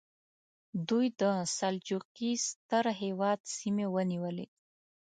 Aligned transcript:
دوی 0.87 1.07
د 1.21 1.21
سلجوقي 1.57 2.31
ستر 2.47 2.83
هېواد 3.01 3.39
سیمې 3.57 3.87
ونیولې. 3.95 4.45